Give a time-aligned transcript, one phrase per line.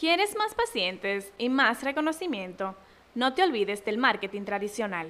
[0.00, 2.74] ¿Quieres más pacientes y más reconocimiento?
[3.14, 5.08] No te olvides del marketing tradicional.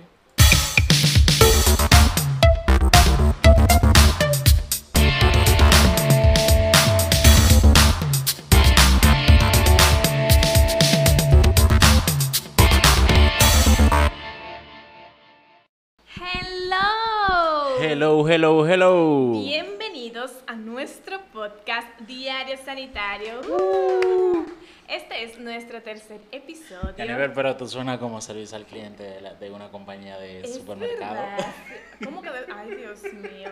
[16.19, 17.79] Hello.
[17.81, 19.80] Hello, hello, hello.
[20.13, 23.41] Bienvenidos a nuestro podcast Diario Sanitario.
[23.49, 24.45] Uh.
[24.89, 26.95] Este es nuestro tercer episodio.
[26.97, 30.55] ver, pero tú suena como servicio al cliente de, la- de una compañía de Es
[30.57, 31.15] supermercado.
[31.15, 31.47] verdad.
[32.05, 32.29] ¿Cómo que?
[32.29, 33.51] Ay, Dios mío.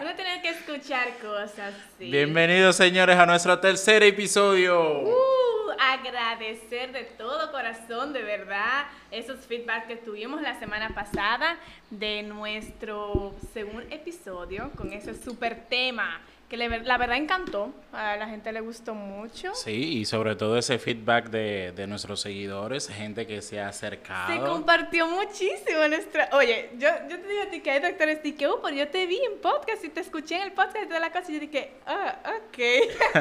[0.00, 2.08] Uno tiene que escuchar cosas así.
[2.08, 5.00] Bienvenidos, señores, a nuestro tercer episodio.
[5.02, 11.58] Uh, agradecer de todo corazón, de verdad, esos feedbacks que tuvimos la semana pasada
[11.90, 18.28] de nuestro segundo episodio con ese super tema que le- la verdad encantó, a la
[18.28, 19.52] gente le gustó mucho.
[19.54, 23.86] Sí, y sobre todo ese feedback de, de nuestros seguidores, gente que se ha Se
[23.86, 24.46] acercado.
[24.52, 26.28] compartió muchísimo nuestra...
[26.32, 28.86] Oye, yo, yo te digo a ti que hay doctores que, que, oh, pero yo
[28.88, 31.34] te vi en podcast y te escuché en el podcast y toda la cosa y
[31.34, 32.58] yo dije, ah, ok.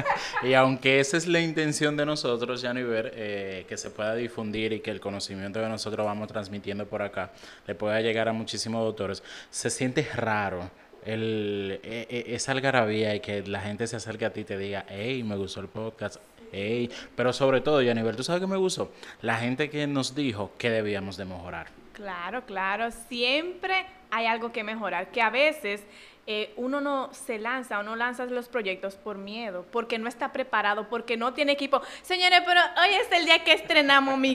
[0.43, 4.79] Y aunque esa es la intención de nosotros, Janiver, eh, que se pueda difundir y
[4.81, 7.31] que el conocimiento que nosotros vamos transmitiendo por acá
[7.65, 10.69] le pueda llegar a muchísimos doctores, se siente raro
[11.05, 14.57] el, e- e- esa algarabía y que la gente se acerque a ti y te
[14.57, 16.17] diga, hey, me gustó el podcast,
[16.51, 18.91] hey, pero sobre todo, Janiver, ¿tú sabes qué me gustó?
[19.21, 21.67] La gente que nos dijo que debíamos de mejorar.
[21.93, 25.81] Claro, claro, siempre hay algo que mejorar, que a veces
[26.27, 30.33] eh, uno no se lanza o no lanza los proyectos por miedo, porque no está
[30.33, 31.81] preparado, porque no tiene equipo.
[32.01, 34.17] Señores, pero hoy es el día que estrenamos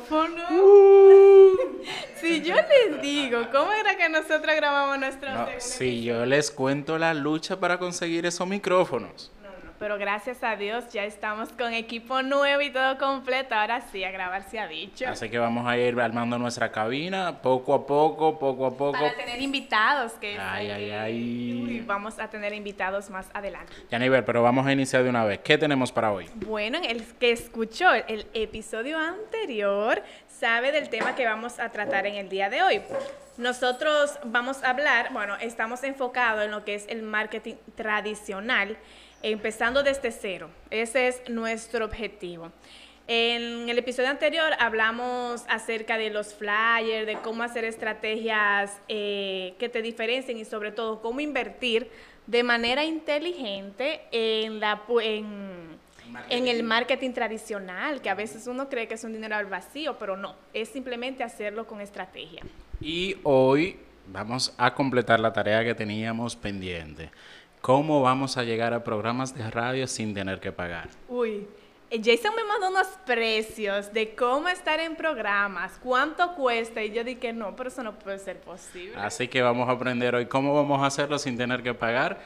[0.00, 0.42] micrófono.
[2.20, 6.98] si yo les digo, ¿cómo era que nosotros grabamos nuestro No, si yo les cuento
[6.98, 9.30] la lucha para conseguir esos micrófonos.
[9.80, 13.54] Pero gracias a Dios ya estamos con equipo nuevo y todo completo.
[13.54, 15.08] Ahora sí, a grabar se ha dicho.
[15.08, 18.92] Así que vamos a ir armando nuestra cabina poco a poco, poco a poco.
[18.92, 21.62] Para tener invitados, que Ay, ay, ay.
[21.64, 23.72] uy, vamos a tener invitados más adelante.
[23.90, 25.38] Yaniver, pero vamos a iniciar de una vez.
[25.38, 26.28] ¿Qué tenemos para hoy?
[26.34, 32.16] Bueno, el que escuchó el episodio anterior sabe del tema que vamos a tratar en
[32.16, 32.82] el día de hoy.
[33.38, 38.76] Nosotros vamos a hablar, bueno, estamos enfocados en lo que es el marketing tradicional,
[39.22, 40.50] empezando desde cero.
[40.70, 42.52] Ese es nuestro objetivo.
[43.12, 49.68] En el episodio anterior hablamos acerca de los flyers, de cómo hacer estrategias eh, que
[49.68, 51.90] te diferencien y sobre todo cómo invertir
[52.28, 54.82] de manera inteligente en, la,
[56.28, 59.98] en el marketing tradicional, que a veces uno cree que es un dinero al vacío,
[59.98, 62.44] pero no, es simplemente hacerlo con estrategia.
[62.80, 63.76] Y hoy
[64.06, 67.10] vamos a completar la tarea que teníamos pendiente.
[67.60, 70.88] ¿Cómo vamos a llegar a programas de radio sin tener que pagar?
[71.08, 71.46] Uy,
[71.90, 77.04] eh, Jason me mandó unos precios de cómo estar en programas, cuánto cuesta, y yo
[77.04, 78.94] dije, no, pero eso no puede ser posible.
[78.96, 82.18] Así que vamos a aprender hoy cómo vamos a hacerlo sin tener que pagar,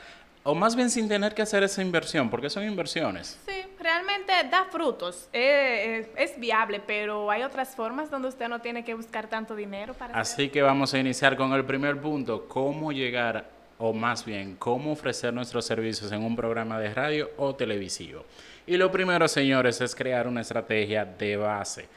[0.44, 3.36] o más bien sin tener que hacer esa inversión, porque son inversiones.
[3.44, 8.60] Sí, realmente da frutos, eh, eh, es viable, pero hay otras formas donde usted no
[8.60, 10.20] tiene que buscar tanto dinero para hacer.
[10.20, 14.92] Así que vamos a iniciar con el primer punto, cómo llegar, o más bien, cómo
[14.92, 18.24] ofrecer nuestros servicios en un programa de radio o televisivo.
[18.66, 21.88] Y lo primero, señores, es crear una estrategia de base.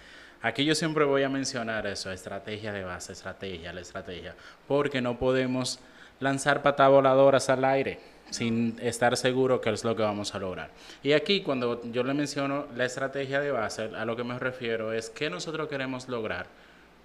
[0.41, 4.35] Aquí yo siempre voy a mencionar eso, estrategia de base, estrategia, la estrategia,
[4.67, 5.79] porque no podemos
[6.19, 7.99] lanzar patas voladoras al aire
[8.29, 10.69] sin estar seguro que es lo que vamos a lograr.
[11.01, 14.91] Y aquí cuando yo le menciono la estrategia de base, a lo que me refiero
[14.91, 16.47] es qué nosotros queremos lograr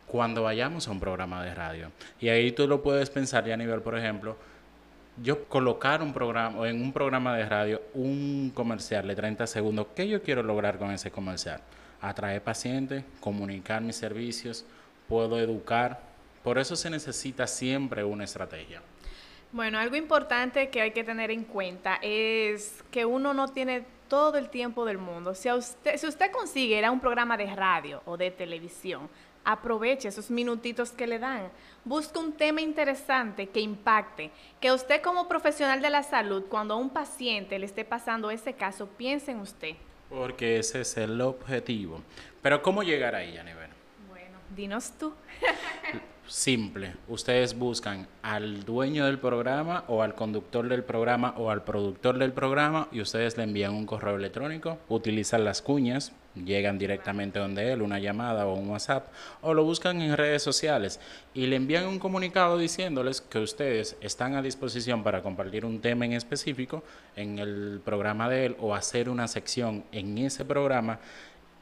[0.07, 1.93] cuando vayamos a un programa de radio.
[2.21, 4.37] Y ahí tú lo puedes pensar ya a nivel, por ejemplo,
[5.17, 9.89] yo colocar un programa o en un programa de radio un comercial de 30 segundos,
[9.95, 11.61] ¿qué yo quiero lograr con ese comercial?
[12.01, 14.65] Atraer pacientes, comunicar mis servicios,
[15.09, 16.01] puedo educar.
[16.43, 18.83] Por eso se necesita siempre una estrategia.
[19.53, 24.39] Bueno, algo importante que hay que tener en cuenta es que uno no tiene todo
[24.39, 25.35] el tiempo del mundo.
[25.35, 29.11] Si, a usted, si usted consigue ir a un programa de radio o de televisión,
[29.45, 31.49] aproveche esos minutitos que le dan.
[31.85, 34.31] Busque un tema interesante que impacte,
[34.61, 38.55] que usted como profesional de la salud, cuando a un paciente le esté pasando ese
[38.55, 39.75] caso, piense en usted.
[40.09, 42.03] Porque ese es el objetivo.
[42.43, 43.71] Pero ¿cómo llegar ahí, Anivel?
[44.09, 45.13] Bueno, Dinos tú.
[46.27, 46.95] Simple.
[47.09, 52.33] Ustedes buscan al dueño del programa o al conductor del programa o al productor del
[52.33, 57.83] programa y ustedes le envían un correo electrónico, utilizan las cuñas, llegan directamente donde él,
[57.83, 59.09] una llamada o un WhatsApp,
[59.43, 61.01] o lo buscan en redes sociales
[61.35, 66.07] y le envían un comunicado diciéndoles que ustedes están a disposición para compartir un tema
[66.07, 66.85] en específico
[67.17, 71.01] en el programa de él o hacer una sección en ese programa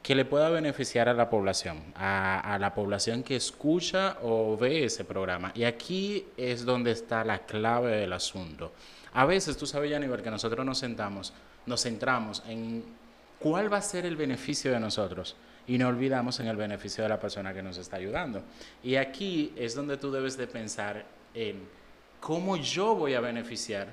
[0.01, 5.05] que le pueda beneficiar a la población, a, la población que escucha o ve ese
[5.05, 5.51] programa.
[5.53, 8.71] Y aquí es donde está la clave del asunto.
[9.13, 11.33] A veces, tú sabes, nivel que nosotros nos sentamos,
[11.65, 12.83] nos centramos en
[13.39, 15.35] cuál va a ser el beneficio de nosotros
[15.67, 18.41] y no olvidamos en el beneficio de la persona que nos está ayudando.
[18.83, 21.05] Y aquí es donde tú debes de pensar
[21.35, 21.67] en
[22.19, 23.87] cómo yo voy a beneficiar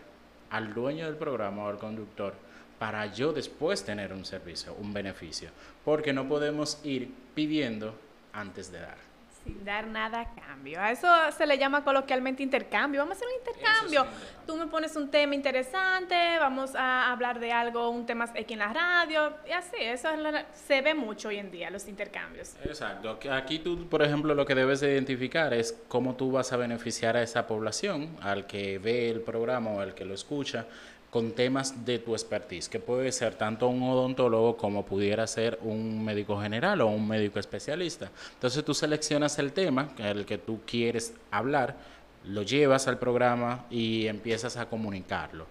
[0.50, 2.34] al dueño del programa o al conductor
[2.78, 5.50] para yo después tener un servicio, un beneficio.
[5.84, 7.94] Porque no podemos ir pidiendo
[8.32, 9.08] antes de dar.
[9.44, 10.80] Sin dar nada a cambio.
[10.80, 13.00] A eso se le llama coloquialmente intercambio.
[13.00, 14.06] Vamos a hacer un intercambio.
[14.46, 18.58] Tú me pones un tema interesante, vamos a hablar de algo, un tema aquí en
[18.58, 19.76] la radio, y así.
[19.80, 20.08] Eso
[20.52, 22.56] se ve mucho hoy en día, los intercambios.
[22.64, 23.18] Exacto.
[23.32, 27.16] Aquí tú, por ejemplo, lo que debes de identificar es cómo tú vas a beneficiar
[27.16, 30.66] a esa población, al que ve el programa o al que lo escucha
[31.10, 36.04] con temas de tu expertise, que puede ser tanto un odontólogo como pudiera ser un
[36.04, 38.10] médico general o un médico especialista.
[38.34, 41.76] Entonces tú seleccionas el tema, el que tú quieres hablar,
[42.24, 45.46] lo llevas al programa y empiezas a comunicarlo.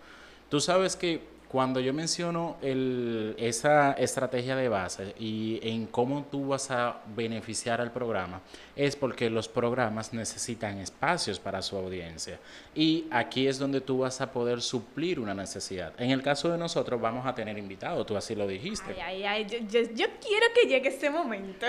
[0.50, 6.70] Tú sabes que cuando yo menciono esa estrategia de base y en cómo tú vas
[6.72, 8.42] a beneficiar al programa,
[8.76, 12.38] es porque los programas necesitan espacios para su audiencia.
[12.76, 15.94] Y aquí es donde tú vas a poder suplir una necesidad.
[15.98, 18.96] En el caso de nosotros vamos a tener invitados, tú así lo dijiste.
[19.02, 21.66] Ay, ay, ay, yo, quiero que llegue ese momento.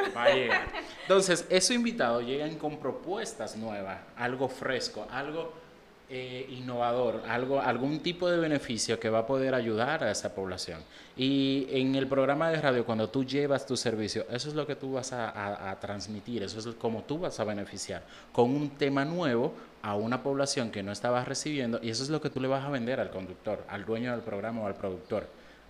[1.02, 5.67] Entonces, esos invitados llegan con propuestas nuevas, algo fresco, algo
[6.10, 10.80] eh, innovador, algo, algún tipo de beneficio que va a poder ayudar a esa población.
[11.18, 14.74] Y en el programa de radio, cuando tú llevas tu servicio, eso es lo que
[14.74, 19.52] tú vas a, transmitir, eso es como tú vas a beneficiar, con un tema nuevo
[19.82, 22.64] a una población que no estaba recibiendo, y eso es lo que tú le vas
[22.64, 25.26] a vender al conductor, al dueño del programa o al productor,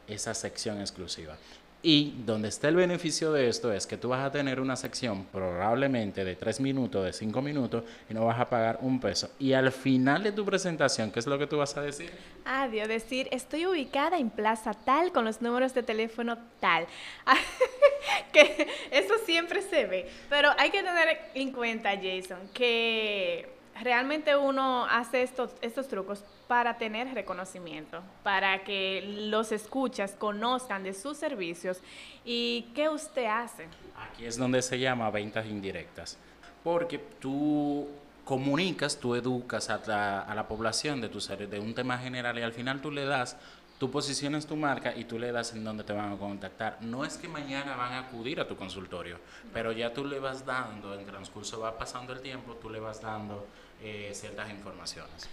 [0.06, 1.37] esa sección exclusiva.
[1.81, 5.27] Y donde está el beneficio de esto es que tú vas a tener una sección
[5.27, 9.31] probablemente de 3 minutos, de 5 minutos y no vas a pagar un peso.
[9.39, 12.11] Y al final de tu presentación, ¿qué es lo que tú vas a decir?
[12.45, 16.89] Adiós, decir, estoy ubicada en plaza tal con los números de teléfono tal.
[18.33, 20.09] que eso siempre se ve.
[20.29, 26.79] Pero hay que tener en cuenta, Jason, que realmente uno hace estos, estos trucos para
[26.79, 31.79] tener reconocimiento, para que los escuchas conozcan de sus servicios
[32.25, 33.67] y qué usted hace.
[33.97, 36.19] Aquí es donde se llama ventas indirectas,
[36.65, 37.89] porque tú
[38.25, 42.43] comunicas, tú educas a la, a la población de, tu, de un tema general y
[42.43, 43.37] al final tú le das
[43.79, 46.79] tú posicionas tu marca y tú le das en dónde te van a contactar.
[46.81, 49.19] No es que mañana van a acudir a tu consultorio,
[49.53, 53.01] pero ya tú le vas dando, en transcurso va pasando el tiempo, tú le vas
[53.01, 53.47] dando
[53.83, 55.29] eh, ciertas informaciones.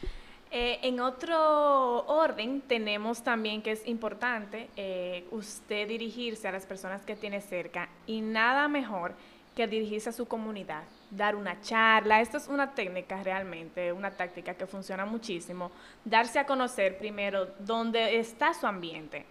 [0.52, 7.04] Eh, en otro orden, tenemos también que es importante eh, usted dirigirse a las personas
[7.04, 9.16] que tiene cerca y nada mejor
[9.56, 10.84] que dirigirse a su comunidad,
[11.16, 12.22] dar una charla.
[12.22, 15.72] Esto es una técnica realmente, una táctica que funciona muchísimo.
[16.04, 19.26] Darse a conocer primero dónde está su ambiente.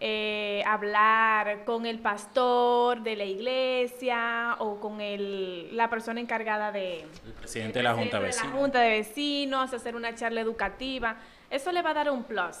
[0.00, 7.00] Eh, hablar con el pastor de la iglesia o con el, la persona encargada de...
[7.00, 8.54] El presidente de la Junta de Vecinos.
[8.54, 11.16] La Junta de Vecinos, hacer una charla educativa.
[11.50, 12.58] Eso le va a dar un plus.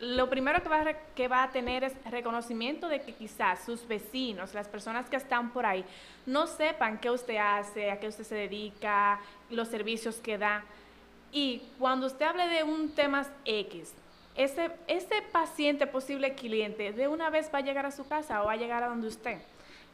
[0.00, 3.86] Lo primero que va, a, que va a tener es reconocimiento de que quizás sus
[3.88, 5.84] vecinos, las personas que están por ahí,
[6.26, 9.20] no sepan qué usted hace, a qué usted se dedica,
[9.50, 10.64] los servicios que da.
[11.32, 13.94] Y cuando usted hable de un tema X,
[14.34, 18.46] ese, ese paciente, posible cliente, de una vez va a llegar a su casa o
[18.46, 19.38] va a llegar a donde usted.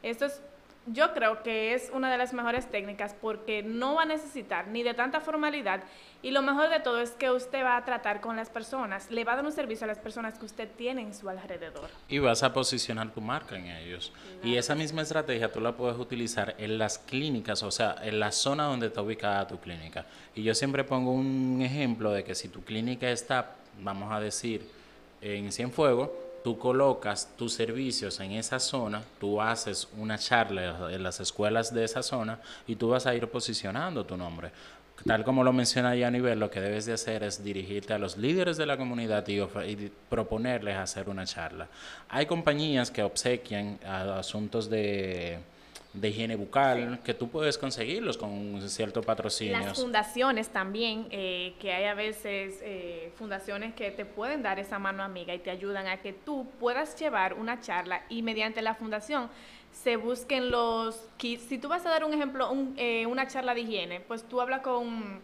[0.03, 0.41] Esto es,
[0.87, 4.83] yo creo que es una de las mejores técnicas porque no va a necesitar ni
[4.83, 5.85] de tanta formalidad
[6.23, 9.25] y lo mejor de todo es que usted va a tratar con las personas, le
[9.25, 11.89] va a dar un servicio a las personas que usted tiene en su alrededor.
[12.09, 14.13] Y vas a posicionar tu marca en ellos.
[14.43, 18.31] Y esa misma estrategia tú la puedes utilizar en las clínicas, o sea, en la
[18.31, 20.07] zona donde está ubicada tu clínica.
[20.35, 24.69] Y yo siempre pongo un ejemplo de que si tu clínica está vamos a decir,
[25.21, 26.11] en Cienfuegos,
[26.43, 31.85] tú colocas tus servicios en esa zona, tú haces una charla en las escuelas de
[31.85, 34.51] esa zona y tú vas a ir posicionando tu nombre.
[35.07, 37.99] Tal como lo menciona ya a nivel, lo que debes de hacer es dirigirte a
[37.99, 41.69] los líderes de la comunidad y, proponerles hacer una charla.
[42.09, 45.41] Hay compañías que obsequian asuntos de
[45.93, 49.59] de higiene bucal, que tú puedes conseguirlos con cierto patrocinio.
[49.59, 54.79] Las fundaciones también, eh, que hay a veces eh, fundaciones que te pueden dar esa
[54.79, 58.75] mano amiga y te ayudan a que tú puedas llevar una charla y mediante la
[58.75, 59.29] fundación
[59.71, 61.43] se busquen los kits.
[61.45, 64.61] Si tú vas a dar un ejemplo, eh, una charla de higiene, pues tú hablas
[64.61, 65.21] con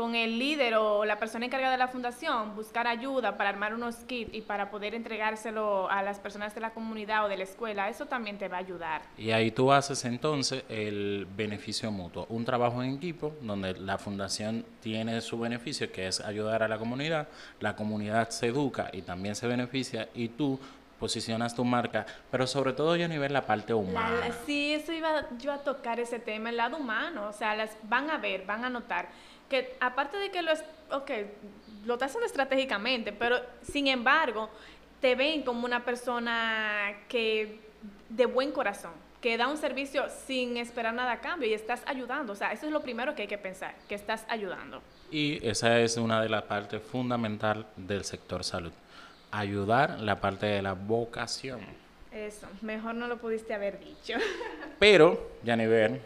[0.00, 3.96] con el líder o la persona encargada de la fundación, buscar ayuda para armar unos
[3.96, 7.86] kits y para poder entregárselo a las personas de la comunidad o de la escuela,
[7.90, 9.02] eso también te va a ayudar.
[9.18, 14.64] Y ahí tú haces entonces el beneficio mutuo, un trabajo en equipo donde la fundación
[14.80, 17.28] tiene su beneficio, que es ayudar a la comunidad,
[17.60, 20.58] la comunidad se educa y también se beneficia y tú
[20.98, 24.30] posicionas tu marca, pero sobre todo yo a nivel la parte humana.
[24.46, 28.08] sí, eso iba yo a tocar ese tema, el lado humano, o sea, las van
[28.08, 29.08] a ver, van a notar
[29.50, 31.30] que aparte de que lo, es, okay,
[31.84, 34.48] lo estás haciendo estratégicamente, pero sin embargo,
[35.00, 37.58] te ven como una persona que
[38.08, 42.32] de buen corazón, que da un servicio sin esperar nada a cambio y estás ayudando.
[42.32, 44.80] O sea, eso es lo primero que hay que pensar, que estás ayudando.
[45.10, 48.72] Y esa es una de las partes fundamentales del sector salud.
[49.32, 51.60] Ayudar la parte de la vocación.
[52.12, 54.14] Eso, mejor no lo pudiste haber dicho.
[54.78, 56.00] Pero, Janiver,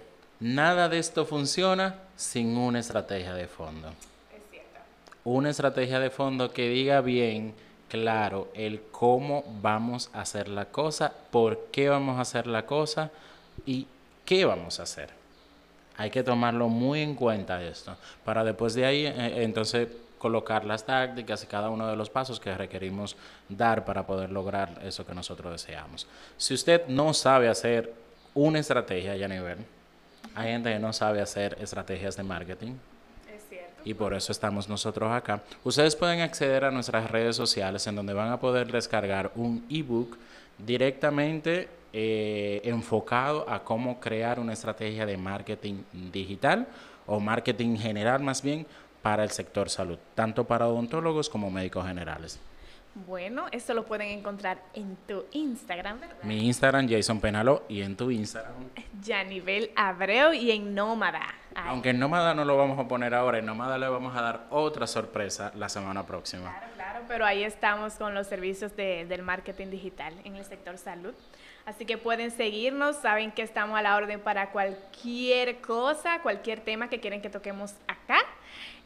[0.44, 3.88] Nada de esto funciona sin una estrategia de fondo.
[3.88, 4.78] Es cierto.
[5.24, 7.54] Una estrategia de fondo que diga bien
[7.88, 13.10] claro el cómo vamos a hacer la cosa, por qué vamos a hacer la cosa
[13.64, 13.86] y
[14.26, 15.08] qué vamos a hacer.
[15.96, 20.84] Hay que tomarlo muy en cuenta esto, para después de ahí eh, entonces colocar las
[20.84, 23.16] tácticas y cada uno de los pasos que requerimos
[23.48, 26.06] dar para poder lograr eso que nosotros deseamos.
[26.36, 27.94] Si usted no sabe hacer
[28.34, 29.64] una estrategia ya nivel,
[30.34, 32.72] hay gente que no sabe hacer estrategias de marketing.
[33.34, 33.82] Es cierto.
[33.84, 35.42] Y por eso estamos nosotros acá.
[35.62, 40.16] Ustedes pueden acceder a nuestras redes sociales en donde van a poder descargar un ebook
[40.58, 46.66] directamente eh, enfocado a cómo crear una estrategia de marketing digital
[47.06, 48.66] o marketing general más bien
[49.02, 52.40] para el sector salud, tanto para odontólogos como médicos generales.
[52.94, 56.16] Bueno, eso lo pueden encontrar en tu Instagram, ¿verdad?
[56.22, 58.54] Mi Instagram, Jason Penalo, y en tu Instagram.
[59.02, 61.22] Yanivel Abreu y en Nómada.
[61.56, 64.46] Aunque en Nómada no lo vamos a poner ahora, en Nómada le vamos a dar
[64.50, 66.50] otra sorpresa la semana próxima.
[66.50, 70.78] Claro, claro, pero ahí estamos con los servicios de, del marketing digital en el sector
[70.78, 71.14] salud.
[71.66, 76.88] Así que pueden seguirnos, saben que estamos a la orden para cualquier cosa, cualquier tema
[76.88, 78.18] que quieren que toquemos acá.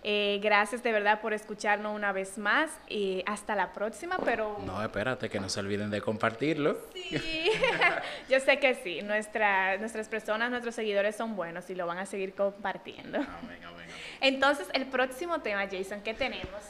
[0.04, 4.58] Eh, gracias de verdad por escucharnos una vez más y hasta la próxima, pero...
[4.64, 6.78] No, espérate, que no se olviden de compartirlo.
[6.94, 7.50] Sí,
[8.28, 12.06] yo sé que sí, Nuestra, nuestras personas, nuestros seguidores son buenos y lo van a
[12.06, 13.18] seguir compartiendo.
[13.18, 13.86] Amén, amén,
[14.20, 16.62] Entonces, el próximo tema, Jason, ¿qué tenemos?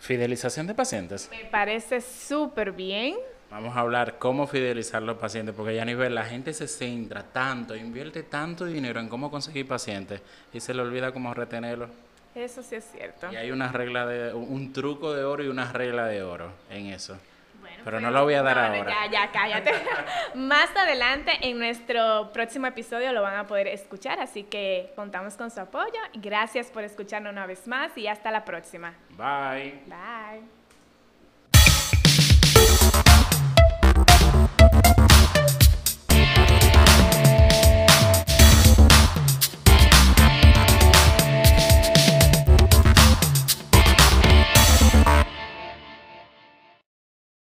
[0.00, 1.28] Fidelización de pacientes.
[1.30, 3.16] Me parece súper bien.
[3.50, 7.24] Vamos a hablar cómo fidelizar los pacientes, porque ya a nivel la gente se centra
[7.24, 11.90] tanto, invierte tanto dinero en cómo conseguir pacientes y se le olvida cómo retenerlos.
[12.34, 13.30] Eso sí es cierto.
[13.32, 16.86] Y hay una regla de, un truco de oro y una regla de oro en
[16.86, 17.18] eso.
[17.84, 18.88] pero, no lo voy a dar ahora.
[18.88, 19.72] Ya, ya, cállate.
[20.36, 25.50] Más adelante en nuestro próximo episodio lo van a poder escuchar, así que contamos con
[25.50, 25.98] su apoyo.
[26.14, 28.94] Gracias por escucharnos una vez más y hasta la próxima.
[29.16, 29.80] Bye.
[29.86, 30.59] Bye.